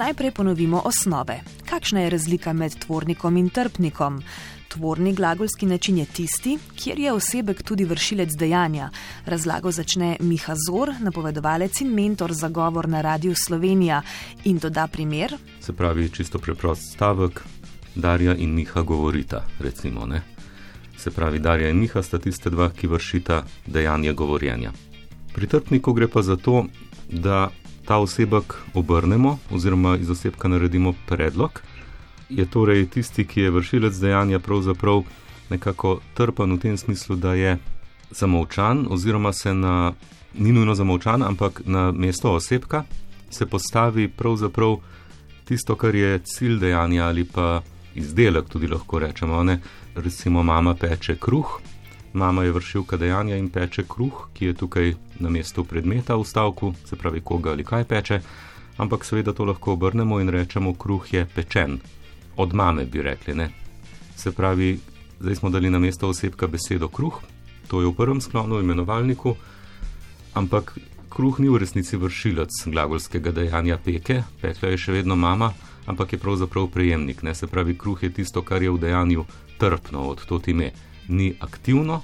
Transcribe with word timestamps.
Najprej 0.00 0.30
ponovimo 0.30 0.80
osnove. 0.84 1.40
Kakšna 1.68 2.00
je 2.00 2.10
razlika 2.10 2.52
med 2.52 2.72
tvornikom 2.78 3.36
in 3.36 3.50
trpnikom? 3.50 4.22
Tvorni 4.68 5.12
glagolski 5.14 5.66
način 5.66 5.98
je 5.98 6.06
tisti, 6.06 6.58
kjer 6.76 6.98
je 6.98 7.12
osebek 7.12 7.62
tudi 7.62 7.84
vršilec 7.84 8.32
dejanja. 8.38 8.90
Razlago 9.26 9.70
začne 9.70 10.16
Miha 10.20 10.54
Zor, 10.66 10.94
napovedovalec 11.00 11.80
in 11.80 11.92
mentor 11.94 12.32
za 12.32 12.48
govor 12.48 12.88
na 12.88 13.00
Radiu 13.00 13.34
Slovenija 13.34 14.02
in 14.44 14.58
doda 14.58 14.86
primer. 14.86 15.36
Se 15.60 15.72
pravi, 15.72 16.08
čisto 16.08 16.38
preprost 16.38 16.92
stavek, 16.94 17.44
Darja 17.94 18.34
in 18.34 18.54
Miha 18.54 18.82
govorita, 18.82 19.44
recimo. 19.58 20.06
Ne? 20.06 20.22
Se 20.96 21.10
pravi, 21.10 21.38
Darja 21.38 21.68
in 21.68 21.76
Miha 21.76 22.02
sta 22.02 22.18
tiste 22.18 22.50
dva, 22.50 22.70
ki 22.70 22.86
vršita 22.86 23.44
dejanje 23.66 24.12
govorjenja. 24.12 24.72
Pri 25.34 25.46
trpniku 25.46 25.92
gre 25.92 26.08
pa 26.08 26.22
za 26.22 26.36
to, 26.36 26.64
da 27.08 27.50
ta 27.90 27.98
osebek 27.98 28.54
obrnemo 28.74 29.38
oziroma 29.50 29.96
iz 29.96 30.10
osebka 30.10 30.48
naredimo 30.48 30.94
predlog 31.06 31.62
je 32.28 32.46
torej 32.46 32.86
tisti, 32.86 33.24
ki 33.26 33.40
je 33.40 33.50
vršilec 33.50 33.96
dejanja, 33.98 34.38
pravzaprav 34.38 35.02
nekako 35.50 35.98
trpen 36.14 36.52
v 36.52 36.58
tem 36.58 36.76
smislu, 36.76 37.16
da 37.16 37.34
je 37.34 37.58
zamovčan, 38.10 38.86
oziroma 38.90 39.32
se 39.32 39.54
na, 39.54 39.92
ni 40.38 40.52
nujno 40.52 40.74
zamovčan, 40.74 41.22
ampak 41.22 41.62
na 41.66 41.90
mesto 41.92 42.30
osebka 42.34 42.84
se 43.30 43.46
postavi 43.46 44.08
pravzaprav 44.08 44.76
tisto, 45.44 45.74
kar 45.74 45.94
je 45.94 46.20
cilj 46.24 46.58
dejanja 46.58 47.04
ali 47.08 47.24
pa 47.24 47.62
izdelek, 47.94 48.48
tudi 48.48 48.70
lahko 48.70 48.98
rečemo. 48.98 49.42
Ne? 49.42 49.58
Recimo, 49.94 50.42
mama 50.42 50.74
peče 50.74 51.16
kruh, 51.16 51.58
mama 52.12 52.44
je 52.44 52.52
vršilka 52.52 52.96
dejanja 52.96 53.36
in 53.36 53.48
peče 53.48 53.84
kruh, 53.88 54.28
ki 54.34 54.50
je 54.50 54.54
tukaj 54.54 54.94
na 55.20 55.30
mestu 55.30 55.64
predmeta 55.64 56.16
v 56.16 56.24
stavku, 56.24 56.74
se 56.84 56.96
pravi, 56.96 57.20
koga 57.20 57.50
ali 57.50 57.64
kaj 57.64 57.84
peče. 57.84 58.20
Ampak 58.76 59.04
seveda 59.04 59.32
to 59.32 59.44
lahko 59.44 59.72
obrnemo 59.72 60.20
in 60.20 60.28
rečemo, 60.28 60.74
kruh 60.74 61.12
je 61.12 61.26
pečen 61.34 61.78
od 62.36 62.54
mame, 62.54 62.84
bi 62.86 63.02
rekli. 63.02 63.34
Ne? 63.34 63.50
Se 64.16 64.32
pravi, 64.32 64.78
zdaj 65.20 65.34
smo 65.34 65.50
dali 65.50 65.70
na 65.70 65.78
mesto 65.78 66.08
osebka 66.08 66.46
besedo 66.46 66.88
kruh, 66.88 67.20
to 67.68 67.80
je 67.80 67.86
v 67.86 67.94
prvem 67.94 68.20
sklonu, 68.20 68.60
imenovalniku, 68.60 69.36
ampak 70.34 70.78
kruh 71.10 71.38
ni 71.38 71.48
v 71.48 71.58
resnici 71.58 71.96
vršilec 71.96 72.50
glagolskega 72.66 73.32
dejanja 73.32 73.78
peke, 73.78 74.22
pekla 74.40 74.70
je 74.70 74.78
še 74.78 74.92
vedno 74.92 75.16
mama, 75.16 75.52
ampak 75.86 76.14
je 76.14 76.18
pravzaprav 76.18 76.70
prejemnik. 76.72 77.22
Ne? 77.22 77.34
Se 77.34 77.46
pravi, 77.46 77.76
kruh 77.78 78.02
je 78.02 78.10
tisto, 78.10 78.42
kar 78.42 78.62
je 78.62 78.70
v 78.70 78.78
dejanju 78.78 79.26
trpno, 79.58 80.08
od 80.08 80.24
to 80.26 80.40
ime. 80.46 80.72
Ni 81.10 81.34
aktivno 81.42 82.00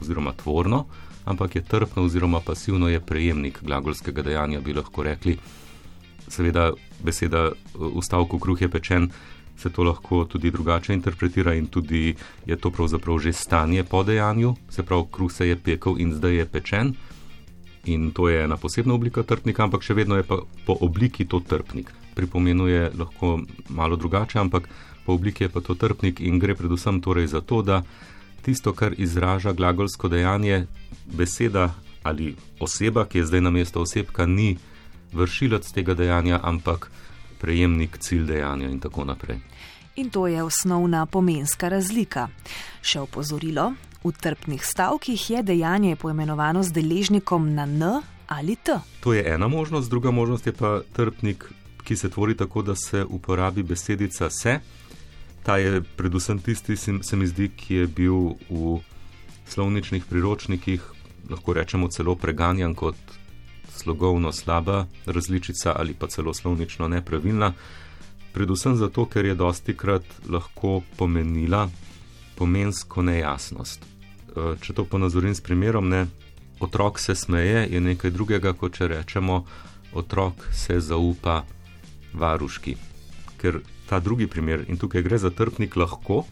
oziroma 0.00 0.32
tvorno, 0.32 0.86
ampak 1.24 1.56
je 1.56 1.64
trpno 1.64 2.08
oziroma 2.08 2.40
pasivno 2.40 2.88
je 2.88 3.00
prejemnik 3.00 3.60
glagolskega 3.62 4.22
dejanja, 4.22 4.60
bi 4.60 4.74
lahko 4.74 5.04
rekli. 5.04 5.36
Seveda, 6.28 6.72
beseda 7.04 7.50
v 7.74 8.02
stavku 8.02 8.40
kruh 8.42 8.60
je 8.60 8.68
pečen 8.68 9.10
se 9.56 9.70
to 9.70 9.82
lahko 9.82 10.24
tudi 10.24 10.50
drugače 10.50 10.94
interpretira 10.94 11.54
in 11.54 11.66
tudi 11.66 12.14
je 12.46 12.56
to 12.56 12.70
pravzaprav 12.70 13.18
že 13.18 13.32
stanje 13.32 13.84
po 13.84 14.02
dejanju, 14.02 14.54
se 14.70 14.82
pravi, 14.82 15.04
kruh 15.12 15.32
se 15.32 15.48
je 15.48 15.56
pekel 15.56 16.00
in 16.00 16.14
zdaj 16.14 16.34
je 16.34 16.46
pečen. 16.46 16.94
In 17.84 18.10
to 18.10 18.28
je 18.28 18.44
ena 18.44 18.56
posebna 18.56 18.94
oblika 18.94 19.22
trpnika, 19.22 19.62
ampak 19.64 19.82
še 19.82 19.94
vedno 19.94 20.16
je 20.16 20.22
pa 20.22 20.40
po 20.66 20.76
obliki 20.80 21.24
to 21.24 21.40
trpnik. 21.40 21.92
Pri 22.14 22.26
pomenu 22.26 22.66
je 22.66 22.90
lahko 22.98 23.38
malo 23.68 23.96
drugače, 23.96 24.38
ampak 24.38 24.68
po 25.06 25.14
obliki 25.14 25.44
je 25.44 25.48
pa 25.48 25.60
to 25.60 25.74
trpnik 25.74 26.20
in 26.20 26.38
gre 26.38 26.54
predvsem 26.54 27.00
torej 27.00 27.30
za 27.30 27.40
to, 27.40 27.62
da 27.62 27.82
tisto, 28.46 28.72
kar 28.72 28.94
izraža 28.96 29.52
glagolsko 29.52 30.08
dejanje, 30.08 30.66
beseda 31.06 31.74
ali 32.02 32.36
oseba, 32.60 33.04
ki 33.04 33.18
je 33.18 33.26
zdaj 33.26 33.40
na 33.40 33.50
mesto 33.50 33.82
osebka, 33.82 34.26
ni 34.26 34.54
vršilec 35.12 35.66
tega 35.74 35.94
dejanja, 35.98 36.38
ampak 36.42 36.90
prejemnik 37.42 37.98
cilj 37.98 38.22
dejanja 38.30 38.70
in 38.70 38.78
tako 38.80 39.04
naprej. 39.04 39.40
In 39.96 40.10
to 40.10 40.26
je 40.26 40.42
osnovna 40.42 41.06
pomenska 41.06 41.68
razlika. 41.72 42.28
Še 42.86 43.02
opozorilo, 43.02 43.72
v 44.04 44.12
trpnih 44.14 44.62
stavkih 44.62 45.30
je 45.30 45.42
dejanje 45.42 45.96
poimenovano 45.96 46.62
z 46.62 46.70
deležnikom 46.70 47.50
na 47.54 47.66
n 47.66 47.82
ali 48.28 48.56
t. 48.56 48.78
To 49.00 49.12
je 49.12 49.26
ena 49.26 49.48
možnost, 49.48 49.90
druga 49.90 50.10
možnost 50.10 50.46
je 50.46 50.52
pa 50.52 50.80
trpnik, 50.92 51.48
ki 51.82 51.96
se 51.96 52.10
tvori 52.10 52.36
tako, 52.36 52.62
da 52.62 52.74
se 52.76 53.04
uporabi 53.04 53.62
besedica 53.62 54.30
se. 54.30 54.60
Ta 55.46 55.56
je 55.62 55.78
predvsem 55.96 56.38
tisti, 56.42 56.74
se 56.76 57.16
mi 57.16 57.26
zdi, 57.26 57.46
ki 57.54 57.74
je 57.74 57.86
bil 57.86 58.34
v 58.50 58.80
slovničnih 59.46 60.04
priročnikih, 60.10 60.82
lahko 61.30 61.54
rečemo 61.54 61.86
celo 61.88 62.16
preganjan 62.18 62.74
kot 62.74 62.98
slogovno 63.70 64.32
slaba 64.32 64.86
različica 65.06 65.72
ali 65.76 65.94
pa 65.94 66.06
celo 66.06 66.34
slovnično 66.34 66.88
nepravilna, 66.88 67.52
predvsem 68.32 68.76
zato, 68.76 69.06
ker 69.06 69.24
je 69.24 69.34
dosti 69.34 69.76
krat 69.76 70.02
lahko 70.28 70.82
pomenila 70.96 71.68
pomensko 72.36 73.02
nejasnost. 73.02 73.80
E, 73.80 74.56
če 74.60 74.74
to 74.74 74.84
ponazorim 74.84 75.34
s 75.34 75.40
primerom, 75.40 75.88
ne, 75.88 76.06
otrok 76.60 76.98
se 76.98 77.14
smeje, 77.14 77.68
je 77.70 77.80
nekaj 77.80 78.10
drugega, 78.10 78.52
kot 78.52 78.76
če 78.76 78.88
rečemo, 78.88 79.44
otrok 79.94 80.48
se 80.52 80.80
zaupa 80.80 81.44
varuški. 82.12 82.76
Ker 83.40 83.62
ta 83.88 84.00
drugi 84.00 84.26
primer, 84.26 84.64
in 84.68 84.76
tukaj 84.76 85.02
gre 85.02 85.18
za 85.18 85.30
trpnik, 85.30 85.76
lahko, 85.76 86.24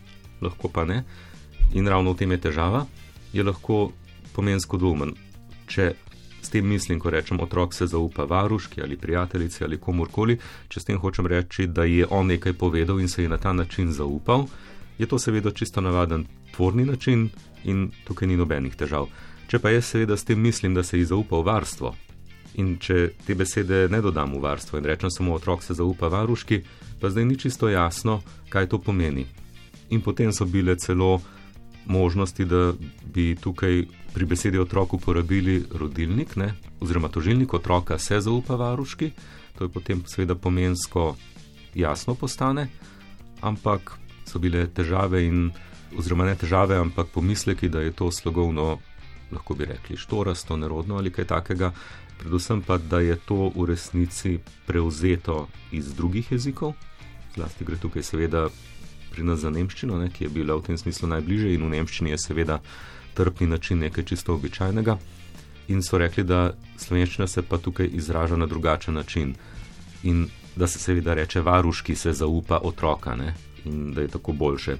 lahko 0.43 0.69
pa 0.69 0.85
ne, 0.85 1.05
in 1.73 1.89
ravno 1.89 2.13
v 2.13 2.23
tem 2.23 2.33
je 2.33 2.41
težava, 2.49 2.87
je 3.33 3.45
lahko 3.45 3.93
pomensko 4.35 4.79
dvomen. 4.79 5.15
Če 5.71 5.95
S 6.45 6.51
tem 6.53 6.67
mislim, 6.69 6.99
ko 7.01 7.09
rečem, 7.11 7.39
otrok 7.41 7.73
se 7.75 7.87
zaupa 7.89 8.27
varuški 8.29 8.83
ali 8.83 8.99
prijateljici 9.01 9.65
ali 9.65 9.79
komorkoli, 9.81 10.37
če 10.69 10.81
s 10.81 10.85
tem 10.85 10.99
hočem 11.01 11.27
reči, 11.27 11.67
da 11.67 11.87
je 11.89 12.05
on 12.11 12.29
nekaj 12.29 12.53
povedal 12.61 13.01
in 13.01 13.09
se 13.09 13.23
je 13.23 13.31
na 13.33 13.39
ta 13.41 13.53
način 13.53 13.93
zaupal, 13.93 14.45
je 14.99 15.09
to 15.09 15.19
seveda 15.19 15.51
čisto 15.51 15.81
navaden 15.81 16.27
tvorni 16.53 16.85
način 16.85 17.31
in 17.65 17.89
tukaj 18.05 18.29
ni 18.29 18.37
nobenih 18.37 18.77
težav. 18.77 19.09
Če 19.49 19.59
pa 19.59 19.73
jaz 19.73 19.89
seveda 19.89 20.17
s 20.21 20.29
tem 20.29 20.41
mislim, 20.41 20.75
da 20.75 20.83
se 20.83 20.99
je 20.99 21.07
zaupal 21.09 21.43
varstvo 21.43 21.95
in 22.55 22.77
če 22.79 23.11
te 23.27 23.35
besede 23.35 23.89
ne 23.91 24.01
dodam 24.01 24.37
v 24.37 24.43
varstvo 24.45 24.79
in 24.79 24.87
rečem 24.89 25.11
samo 25.11 25.35
otrok 25.35 25.63
se 25.63 25.75
zaupa 25.75 26.09
varuški, 26.09 26.61
pa 27.01 27.11
zdaj 27.11 27.25
ni 27.25 27.39
čisto 27.39 27.69
jasno, 27.69 28.21
kaj 28.49 28.69
to 28.69 28.79
pomeni. 28.79 29.27
In 29.91 30.01
potem 30.01 30.33
so 30.33 30.47
bile 30.47 30.77
celo 30.77 31.21
možnosti, 31.87 32.45
da 32.45 32.73
bi 33.15 33.35
tukaj 33.37 33.85
pri 34.15 34.25
besedi 34.27 34.59
otrok 34.59 34.95
uporabili 34.95 35.65
rodilnik, 35.75 36.37
ne? 36.37 36.55
oziroma 36.81 37.09
tožilnik 37.09 37.55
otroka 37.55 37.99
se 37.99 38.21
zaupa 38.21 38.57
varuški, 38.57 39.11
to 39.59 39.65
je 39.65 39.69
potem 39.69 40.03
seveda 40.07 40.35
pomensko 40.35 41.17
jasno 41.75 42.15
postane, 42.15 42.69
ampak 43.41 43.99
so 44.25 44.39
bile 44.39 44.67
težave 44.67 45.25
in, 45.27 45.51
oziroma 45.99 46.25
ne 46.25 46.35
težave, 46.35 46.79
ampak 46.79 47.11
pomisleki, 47.15 47.69
da 47.69 47.81
je 47.81 47.93
to 47.93 48.11
slogovno, 48.13 48.79
lahko 49.33 49.55
bi 49.55 49.65
rekli, 49.65 49.97
štorasto, 49.97 50.57
nerodno 50.57 50.97
ali 50.97 51.13
kaj 51.13 51.25
takega, 51.25 51.73
predvsem 52.19 52.63
pa, 52.63 52.79
da 52.79 53.01
je 53.01 53.17
to 53.17 53.53
v 53.55 53.67
resnici 53.69 54.39
prevzeto 54.67 55.49
iz 55.73 55.95
drugih 55.95 56.33
jezikov, 56.33 56.75
zlasti 57.35 57.65
gre 57.65 57.77
tukaj 57.77 58.03
seveda 58.03 58.49
pri 59.15 59.23
nas 59.23 59.41
za 59.41 59.51
nemščino, 59.51 59.99
ne, 59.99 60.11
ki 60.11 60.27
je 60.27 60.31
bila 60.31 60.57
v 60.59 60.67
tem 60.67 60.79
smislu 60.79 61.09
najbližje 61.09 61.55
in 61.55 61.67
v 61.67 61.73
nemščini 61.77 62.11
je 62.11 62.19
seveda 62.19 62.59
trpni 63.15 63.47
način 63.47 63.79
nekaj 63.79 64.05
čisto 64.05 64.35
običajnega. 64.35 64.99
In 65.69 65.83
so 65.83 65.99
rekli, 65.99 66.25
da 66.25 66.53
slovenščina 66.77 67.27
se 67.31 67.43
pa 67.43 67.59
tukaj 67.59 67.89
izraža 67.93 68.37
na 68.37 68.47
drugačen 68.47 68.95
način 68.95 69.35
in 70.03 70.27
da 70.57 70.67
se 70.67 70.79
seveda 70.79 71.15
reče 71.15 71.41
varuški 71.41 71.95
se 71.95 72.13
zaupa 72.13 72.59
otroka 72.63 73.15
ne, 73.17 73.35
in 73.65 73.93
da 73.95 74.03
je 74.03 74.09
tako 74.09 74.33
boljše. 74.33 74.77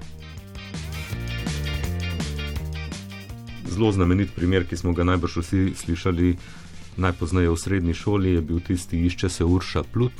Zelo 3.70 3.93
znamenit 3.93 4.35
primer, 4.35 4.67
ki 4.67 4.76
smo 4.76 4.93
ga 4.93 5.05
najbrž 5.05 5.37
vsi 5.41 5.73
slišali 5.75 6.37
najpozneje 6.96 7.50
v 7.50 7.56
srednji 7.58 7.94
šoli, 7.94 8.37
je 8.38 8.41
bil 8.41 8.61
tisti 8.61 9.06
išče 9.06 9.29
se 9.29 9.44
Urša 9.44 9.82
Plut 9.93 10.12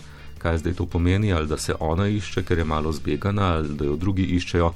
kaj 0.45 0.59
zdaj 0.59 0.75
to 0.77 0.87
pomeni, 0.87 1.33
ali 1.33 1.47
da 1.49 1.57
se 1.59 1.75
ona 1.81 2.09
išče, 2.09 2.43
ker 2.45 2.59
je 2.59 2.65
malo 2.65 2.93
zbegana, 2.93 3.47
ali 3.57 3.77
da 3.79 3.85
jo 3.85 3.97
drugi 3.97 4.27
iščejo. 4.37 4.75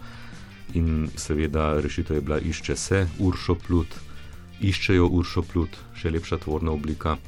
In 0.81 1.11
seveda 1.17 1.81
rešitev 1.85 2.17
je 2.17 2.23
bila 2.25 2.39
išče 2.41 2.77
se, 2.77 3.03
uršo 3.19 3.55
plut, 3.67 3.99
iščejo 4.65 5.11
uršo 5.19 5.45
plut, 5.53 5.77
še 5.93 6.12
lepša 6.15 6.41
tvorna 6.45 6.73
oblika. 6.73 7.19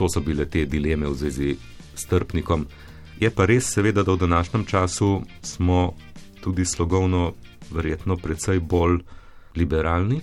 To 0.00 0.08
so 0.08 0.24
bile 0.24 0.48
te 0.48 0.64
dileme 0.64 1.10
v 1.12 1.18
zvezi 1.20 1.58
s 1.94 2.08
trpnikom. 2.08 2.64
Je 3.20 3.28
pa 3.28 3.44
res, 3.44 3.68
seveda, 3.68 4.00
da 4.02 4.16
v 4.16 4.24
današnjem 4.24 4.64
času 4.64 5.10
smo 5.42 5.92
tudi 6.40 6.64
slogovno, 6.64 7.34
verjetno, 7.68 8.16
precej 8.16 8.64
bolj 8.64 9.02
liberalni 9.60 10.22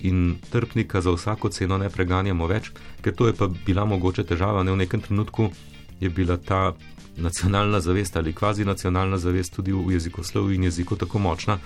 in 0.00 0.36
trpnika 0.50 1.00
za 1.00 1.10
vsako 1.10 1.48
ceno 1.48 1.78
ne 1.78 1.90
preganjamo 1.90 2.46
več, 2.46 2.70
ker 3.02 3.14
to 3.14 3.26
je 3.26 3.32
pa 3.32 3.48
bila 3.66 3.84
mogoče 3.84 4.24
težava 4.24 4.62
ne 4.62 4.72
v 4.72 4.82
nekem 4.84 5.00
trenutku 5.00 5.50
je 6.00 6.10
bila 6.10 6.36
ta 6.36 6.74
nacionalna 7.16 7.80
zavest 7.80 8.16
ali 8.16 8.32
kvazi 8.32 8.64
nacionalna 8.64 9.18
zavest 9.18 9.54
tudi 9.56 9.72
v 9.72 9.92
jezikoslovu 9.92 10.52
in 10.52 10.64
jeziku 10.64 10.96
tako 10.96 11.18
močna, 11.18 11.58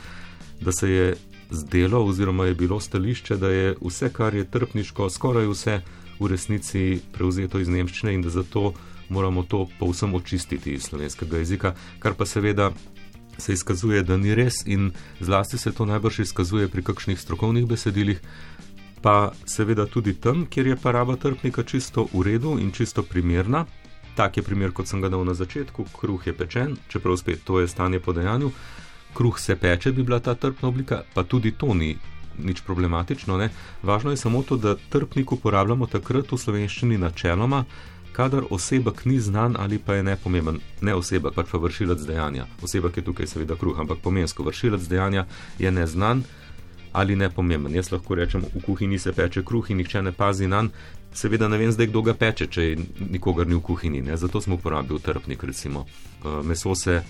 da 0.60 0.72
se 0.72 0.90
je 0.90 1.16
zdelo 1.50 2.04
oziroma 2.04 2.46
je 2.46 2.54
bilo 2.54 2.80
stališče, 2.80 3.36
da 3.36 3.48
je 3.48 3.74
vse, 3.80 4.12
kar 4.12 4.34
je 4.34 4.44
trpniško, 4.44 5.10
skoraj 5.10 5.48
vse 5.50 5.80
v 6.20 6.28
resnici 6.28 7.00
prevzeto 7.12 7.58
iz 7.58 7.68
nemščine 7.68 8.14
in 8.14 8.22
da 8.22 8.30
zato 8.30 8.72
moramo 9.08 9.42
to 9.42 9.66
povsem 9.78 10.14
očistiti 10.14 10.72
iz 10.72 10.82
slovenskega 10.82 11.38
jezika, 11.38 11.74
kar 11.98 12.14
pa 12.14 12.26
seveda 12.26 12.70
se 13.40 13.52
izkazuje, 13.52 14.02
da 14.02 14.16
ni 14.16 14.34
res 14.34 14.62
in 14.66 14.90
zlasti 15.20 15.58
se 15.58 15.72
to 15.72 15.86
najbrž 15.86 16.20
izkazuje 16.26 16.68
pri 16.68 16.82
kakšnih 16.82 17.20
strokovnih 17.20 17.66
besedilih, 17.66 18.20
pa 19.02 19.32
seveda 19.46 19.86
tudi 19.86 20.14
tam, 20.14 20.46
kjer 20.46 20.66
je 20.66 20.76
paraba 20.76 21.16
trpnika 21.16 21.62
čisto 21.62 22.06
v 22.12 22.22
redu 22.22 22.58
in 22.60 22.70
čisto 22.72 23.02
primerna. 23.02 23.64
Tak 24.16 24.36
je 24.36 24.42
primer, 24.42 24.72
kot 24.72 24.86
sem 24.86 25.00
ga 25.00 25.08
dal 25.08 25.24
na 25.24 25.34
začetku, 25.34 25.86
kruh 25.96 26.26
je 26.26 26.36
pečen, 26.36 26.76
čeprav 26.88 27.16
spet 27.16 27.44
to 27.44 27.60
je 27.60 27.68
stanje 27.68 28.00
po 28.00 28.12
dejanju. 28.12 28.50
Kruh 29.14 29.38
se 29.38 29.56
peče, 29.56 29.92
bi 29.92 30.02
bila 30.02 30.20
ta 30.20 30.34
trpna 30.34 30.68
oblika, 30.68 31.02
pa 31.14 31.24
tudi 31.24 31.52
to 31.52 31.74
ni 31.74 31.96
nič 32.38 32.60
problematično. 32.66 33.36
Ne? 33.38 33.50
Važno 33.82 34.10
je 34.10 34.16
samo 34.16 34.42
to, 34.42 34.56
da 34.56 34.76
trpnik 34.76 35.32
uporabljamo 35.32 35.86
takrat 35.86 36.32
v 36.32 36.38
slovenščini 36.38 36.98
načeloma, 36.98 37.64
kadar 38.20 38.44
osebek 38.50 39.04
ni 39.08 39.16
znan 39.20 39.56
ali 39.58 39.78
pa 39.78 39.96
je 39.96 40.02
nepomemben. 40.02 40.60
Ne 40.80 40.94
osebek, 40.94 41.34
pač 41.34 41.48
pa 41.52 41.58
vršilec 41.58 42.04
dejanja. 42.04 42.46
Osebek 42.62 43.00
je 43.00 43.06
tukaj 43.08 43.26
seveda 43.26 43.56
kruh, 43.56 43.80
ampak 43.80 44.04
pomensko 44.04 44.44
vršilec 44.44 44.84
dejanja 44.88 45.26
je 45.58 45.72
neznan 45.72 46.22
ali 46.92 47.16
nepomemben. 47.16 47.74
Jaz 47.74 47.92
lahko 47.92 48.14
rečem, 48.18 48.44
v 48.54 48.62
kuhinji 48.66 48.98
se 48.98 49.12
peče 49.12 49.44
kruh 49.44 49.70
in 49.70 49.80
nihče 49.80 50.02
ne 50.02 50.12
pazi 50.12 50.46
na 50.46 50.62
njega. 50.68 50.98
Seveda 51.12 51.48
ne 51.48 51.58
vem 51.58 51.72
zdaj, 51.72 51.88
kdo 51.90 52.02
ga 52.06 52.14
peče, 52.14 52.46
če 52.46 52.64
nikogar 53.10 53.48
ni 53.48 53.56
v 53.58 53.62
kuhinji. 53.66 54.02
Ne? 54.06 54.16
Zato 54.16 54.40
smo 54.40 54.54
uporabili 54.60 55.00
trpnik, 55.02 55.42
recimo. 55.44 55.86
Eh, 55.86 56.42
meso 56.46 56.74
se 56.74 57.00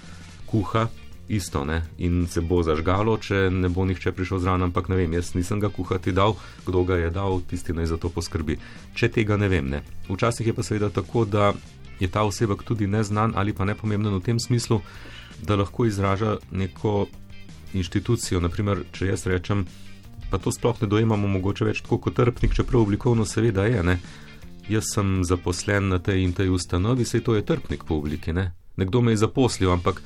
kuha, 0.46 0.86
isto 1.30 1.64
ne? 1.64 1.82
in 1.98 2.26
se 2.26 2.40
bo 2.40 2.62
zažgalo, 2.66 3.16
če 3.22 3.48
ne 3.54 3.68
bo 3.70 3.84
nihče 3.86 4.12
prišel 4.12 4.42
zraven, 4.42 4.66
ampak 4.66 4.88
ne 4.90 4.98
vem, 4.98 5.12
jaz 5.14 5.32
nisem 5.38 5.60
ga 5.62 5.70
kuhati 5.70 6.12
dal, 6.12 6.34
kdo 6.66 6.82
ga 6.84 6.98
je 6.98 7.10
dal, 7.14 7.38
tisti 7.46 7.72
naj 7.72 7.92
za 7.92 7.98
to 8.02 8.10
poskrbi. 8.10 8.58
Če 8.98 9.08
tega 9.14 9.38
ne 9.38 9.48
vem, 9.48 9.70
ne. 9.70 9.84
Včasih 10.08 10.50
je 10.50 10.54
pa 10.56 10.66
seveda 10.66 10.90
tako, 10.90 11.24
da 11.24 11.52
je 12.00 12.08
ta 12.10 12.24
osebek 12.26 12.64
tudi 12.66 12.88
neznan 12.90 13.36
ali 13.36 13.54
pa 13.54 13.64
nepomemben 13.64 14.16
v 14.18 14.24
tem 14.24 14.40
smislu, 14.40 14.80
da 15.46 15.56
lahko 15.56 15.86
izraža 15.86 16.38
neko 16.50 17.06
inštitucijo. 17.78 18.40
Naprimer, 18.42 18.82
če 18.92 19.12
jaz 19.12 19.26
rečem, 19.30 19.66
pa 20.30 20.38
to 20.38 20.52
sploh 20.52 20.82
ne 20.82 20.88
dojemamo 20.90 21.28
mogoče 21.28 21.68
več 21.68 21.84
tako 21.84 22.00
kot 22.06 22.18
trpnik, 22.18 22.56
čeprav 22.56 22.82
oblikovno 22.82 23.26
seveda 23.26 23.68
je. 23.70 23.84
Ne? 23.86 24.00
Jaz 24.70 24.94
sem 24.94 25.20
zaposlen 25.26 25.90
na 25.94 25.98
tej 25.98 26.24
in 26.24 26.34
tej 26.34 26.50
ustanovi, 26.54 27.06
sej 27.06 27.22
to 27.26 27.38
je 27.38 27.46
trpnik 27.46 27.86
po 27.86 28.00
obliki. 28.02 28.34
Ne? 28.34 28.50
Nekdo 28.80 29.02
me 29.02 29.14
je 29.14 29.22
zaposlil, 29.22 29.70
ampak 29.72 30.02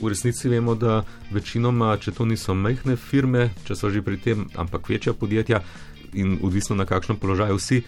v 0.00 0.08
resnici 0.08 0.48
vemo, 0.48 0.74
da 0.74 1.02
večinoma, 1.30 1.96
če 1.96 2.12
to 2.12 2.26
niso 2.26 2.54
majhne 2.54 2.96
firme, 2.96 3.50
če 3.66 3.76
so 3.78 3.90
že 3.90 4.02
pri 4.02 4.16
tem, 4.16 4.48
ampak 4.56 4.88
večja 4.88 5.14
podjetja 5.14 5.62
in 6.14 6.38
odvisno 6.42 6.76
na 6.76 6.86
kakšnem 6.86 7.18
položaju 7.18 7.58
si, 7.58 7.82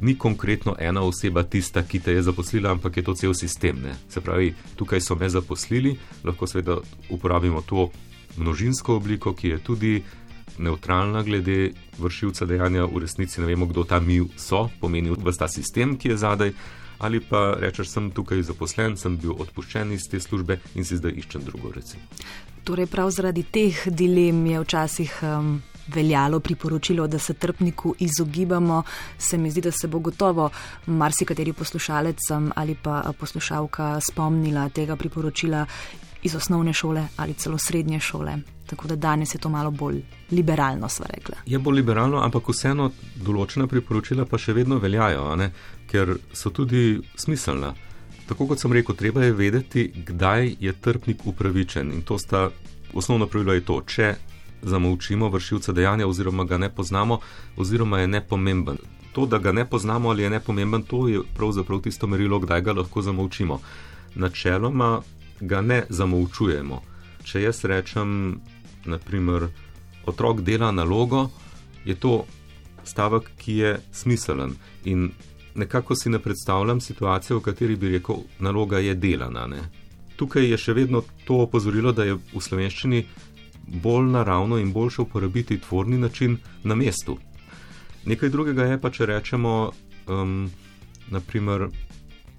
ni 0.00 0.14
konkretno 0.18 0.76
ena 0.78 1.02
oseba 1.02 1.42
tista, 1.42 1.82
ki 1.82 2.00
te 2.00 2.12
je 2.12 2.22
zaposlila, 2.22 2.70
ampak 2.76 2.96
je 2.96 3.02
to 3.02 3.14
cel 3.14 3.34
sistem. 3.34 3.80
Ne? 3.82 3.96
Se 4.08 4.20
pravi, 4.20 4.54
tukaj 4.76 5.00
so 5.00 5.16
me 5.16 5.28
zaposlili, 5.28 5.96
lahko 6.24 6.46
seveda 6.46 6.78
uporabimo 7.10 7.62
to 7.62 7.90
množinsko 8.36 8.96
obliko, 8.96 9.32
ki 9.32 9.48
je 9.48 9.58
tudi 9.58 10.02
neutralna 10.58 11.22
glede 11.22 11.72
vršilca 11.98 12.46
dejanja, 12.46 12.86
v 12.86 13.04
resnici 13.04 13.40
ne 13.40 13.46
vemo, 13.46 13.66
kdo 13.66 13.84
ta 13.84 14.00
mi 14.00 14.20
so, 14.36 14.68
pomeni 14.80 15.12
vsta 15.12 15.48
sistem, 15.48 15.96
ki 15.98 16.14
je 16.14 16.16
zadaj 16.16 16.52
ali 16.98 17.20
pa 17.20 17.54
rečeš, 17.60 17.90
sem 17.92 18.10
tukaj 18.10 18.42
zaposlen, 18.42 18.96
sem 18.96 19.18
bil 19.20 19.34
odpuščen 19.36 19.92
iz 19.92 20.08
te 20.10 20.20
službe 20.20 20.58
in 20.74 20.84
si 20.84 20.96
zdaj 20.96 21.12
iščem 21.12 21.44
drugo. 21.44 21.72
Recimo. 21.74 22.02
Torej, 22.64 22.88
prav 22.90 23.10
zaradi 23.12 23.44
teh 23.52 23.82
dilem 23.92 24.40
je 24.46 24.62
včasih 24.64 25.18
um, 25.22 25.58
veljalo 25.92 26.40
priporočilo, 26.40 27.06
da 27.06 27.18
se 27.18 27.34
trpniku 27.34 27.94
izogibamo. 27.98 28.82
Se 29.18 29.38
mi 29.38 29.50
zdi, 29.50 29.60
da 29.60 29.70
se 29.70 29.88
bo 29.88 29.98
gotovo 29.98 30.50
marsikateri 30.86 31.52
poslušalec 31.52 32.30
ali 32.54 32.74
pa 32.82 33.12
poslušalka 33.18 34.00
spomnila 34.00 34.68
tega 34.68 34.96
priporočila 34.96 35.66
iz 36.26 36.34
osnovne 36.34 36.72
šole 36.72 37.06
ali 37.16 37.34
celo 37.34 37.58
srednje 37.58 38.00
šole. 38.00 38.36
Tako 38.66 38.88
da 38.88 38.96
danes 38.96 39.34
je 39.34 39.38
to 39.38 39.48
malo 39.48 39.70
bolj 39.70 40.00
liberalno, 40.30 40.88
sva 40.88 41.06
rekla. 41.08 41.36
Je 41.46 41.58
bolj 41.58 41.80
liberalno, 41.80 42.18
ampak 42.18 42.48
vseeno 42.50 42.90
določena 43.22 43.68
priporočila 43.70 44.26
pa 44.26 44.38
še 44.38 44.56
vedno 44.56 44.80
veljajo, 44.82 45.28
ker 45.86 46.16
so 46.34 46.50
tudi 46.50 46.98
smiselna. 47.14 47.74
Tako 48.26 48.48
kot 48.50 48.58
sem 48.58 48.72
rekel, 48.74 48.96
treba 48.98 49.22
je 49.22 49.36
vedeti, 49.38 49.86
kdaj 50.06 50.56
je 50.60 50.72
trpnik 50.72 51.22
upravičen. 51.30 51.92
In 51.94 52.02
to 52.02 52.18
sta 52.18 52.48
osnovno 52.92 53.30
pravilo 53.30 53.54
je 53.54 53.62
to, 53.64 53.80
če 53.86 54.14
zamolčimo 54.66 55.28
vršilca 55.30 55.72
dejanja 55.72 56.08
oziroma 56.10 56.44
ga 56.44 56.58
ne 56.58 56.70
poznamo 56.74 57.20
oziroma 57.56 58.00
je 58.00 58.06
nepomemben. 58.06 58.78
To, 59.12 59.26
da 59.26 59.38
ga 59.38 59.52
ne 59.52 59.64
poznamo 59.64 60.10
ali 60.10 60.26
je 60.26 60.30
nepomemben, 60.30 60.82
to 60.82 61.06
je 61.08 61.22
pravzaprav 61.36 61.80
tisto 61.86 62.06
merilo, 62.06 62.40
kdaj 62.42 62.60
ga 62.60 62.72
lahko 62.72 63.02
zamolčimo. 63.02 63.60
Načeloma 64.14 65.00
ga 65.40 65.60
ne 65.60 65.84
zamolčujemo. 65.88 66.82
Če 67.24 67.42
jaz 67.42 67.64
rečem, 67.64 68.40
naprimer, 68.86 69.48
otrok 70.06 70.40
dela 70.46 70.70
nalogo, 70.72 71.28
je 71.84 71.94
to 71.94 72.24
stavek, 72.84 73.30
ki 73.38 73.56
je 73.56 73.72
smiselen. 73.92 74.54
In 74.84 75.10
nekako 75.54 75.96
si 75.96 76.10
ne 76.10 76.18
predstavljam 76.18 76.80
situacijo, 76.80 77.38
v 77.38 77.42
kateri 77.42 77.76
bi 77.76 77.90
rekel, 77.96 78.22
naloga 78.38 78.78
je 78.78 78.94
delana. 78.94 79.46
Ne? 79.46 79.62
Tukaj 80.16 80.50
je 80.50 80.58
še 80.58 80.72
vedno 80.72 81.02
to 81.24 81.42
opozorilo, 81.44 81.92
da 81.92 82.04
je 82.04 82.14
v 82.16 82.42
slovenščini 82.42 83.04
bolj 83.82 84.12
naravno 84.12 84.58
in 84.58 84.72
boljše 84.72 85.02
uporabiti 85.02 85.58
tvorni 85.60 85.98
način 85.98 86.38
na 86.64 86.74
mestu. 86.74 87.18
Nekaj 88.06 88.30
drugega 88.30 88.64
je 88.70 88.78
pa, 88.80 88.90
če 88.90 89.06
rečemo, 89.06 89.72
um, 90.06 90.46
naprimer, 91.10 91.66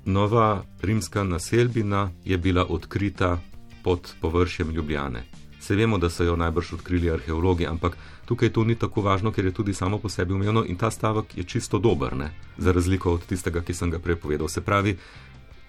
nova 0.08 0.64
rimska 0.82 1.24
naselbina 1.24 2.12
je 2.26 2.38
bila 2.38 2.66
odkrita 2.66 3.40
pod 3.84 4.14
površjem 4.22 4.70
Ljubljane. 4.72 5.24
Se 5.60 5.76
vemo, 5.76 5.98
da 5.98 6.10
so 6.10 6.24
jo 6.24 6.36
najbrž 6.36 6.74
odkrili 6.74 7.12
arheologi, 7.12 7.68
ampak 7.68 7.98
tukaj 8.26 8.50
to 8.50 8.64
ni 8.64 8.76
tako 8.76 9.02
važno, 9.02 9.32
ker 9.32 9.46
je 9.46 9.52
tudi 9.52 9.74
samo 9.74 9.98
po 10.00 10.10
sebi 10.10 10.34
umevno 10.34 10.64
in 10.66 10.76
ta 10.76 10.92
stavek 10.92 11.38
je 11.38 11.44
čisto 11.44 11.80
dober, 11.80 12.16
ne? 12.16 12.32
za 12.58 12.72
razliko 12.72 13.14
od 13.14 13.26
tistega, 13.26 13.62
ki 13.62 13.74
sem 13.74 13.92
ga 13.92 14.00
prej 14.00 14.16
povedal. 14.16 14.48
Se 14.48 14.62
pravi, 14.62 14.98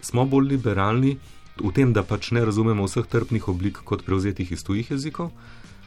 smo 0.00 0.24
bolj 0.24 0.48
liberalni 0.48 1.16
v 1.58 1.72
tem, 1.74 1.92
da 1.92 2.02
pač 2.02 2.30
ne 2.30 2.44
razumemo 2.44 2.86
vseh 2.86 3.06
trpnih 3.06 3.48
oblik 3.48 3.82
kot 3.84 4.04
prevzetih 4.06 4.52
iz 4.52 4.62
tujih 4.64 4.90
jezikov, 4.90 5.32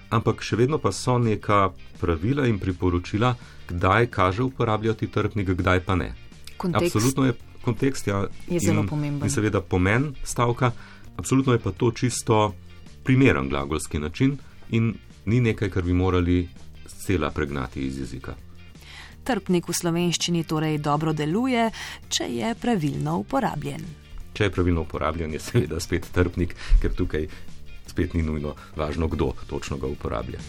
ampak 0.09 0.43
še 0.43 0.59
vedno 0.59 0.77
pa 0.77 0.91
so 0.91 1.15
neka 1.17 1.71
pravila 2.01 2.47
in 2.51 2.59
priporočila, 2.59 3.35
kdaj 3.71 4.11
kaže 4.11 4.43
uporabljati 4.43 5.07
trpnik, 5.07 5.55
kdaj 5.55 5.85
pa 5.87 5.95
ne. 5.95 6.11
Kontekst. 6.57 6.95
Absolutno 6.95 7.25
je 7.25 7.50
kontekst 7.61 8.07
ja, 8.07 8.25
je 8.47 8.59
zelo 8.59 8.83
pomemben. 8.89 9.27
In 9.27 9.33
seveda 9.33 9.61
pomen 9.61 10.11
stavka, 10.23 10.71
absolutno 11.17 11.53
je 11.53 11.59
pa 11.59 11.71
to 11.71 11.91
čisto 11.91 12.53
primeren 13.03 13.49
glagolski 13.49 13.99
način 13.99 14.37
in 14.69 14.93
ni 15.25 15.41
nekaj, 15.41 15.69
kar 15.69 15.83
bi 15.83 15.93
morali 15.93 16.47
cela 17.05 17.29
pregnati 17.29 17.81
iz 17.81 17.99
jezika. 17.99 18.35
Trpnik 19.23 19.67
v 19.69 19.73
slovenščini 19.73 20.43
torej 20.49 20.79
dobro 20.81 21.13
deluje, 21.13 21.69
če 22.09 22.25
je 22.33 22.55
pravilno 22.61 23.19
uporabljen. 23.21 23.85
Če 24.33 24.47
je 24.47 24.51
pravilno 24.51 24.85
uporabljen, 24.87 25.33
je 25.33 25.39
seveda 25.39 25.79
spet 25.79 26.09
trpnik, 26.13 26.55
ker 26.81 26.95
tukaj 26.97 27.27
spet 27.87 28.15
ni 28.17 28.23
nujno 28.25 28.55
važno, 28.75 29.07
kdo 29.11 29.33
točno 29.49 29.77
ga 29.77 29.91
uporablja. 29.91 30.39